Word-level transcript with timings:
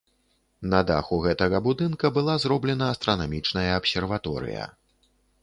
На 0.69 0.77
даху 0.91 1.19
гэтага 1.25 1.57
будынка 1.67 2.11
была 2.15 2.37
зроблена 2.45 2.89
астранамічная 2.95 3.67
абсерваторыя. 3.79 4.67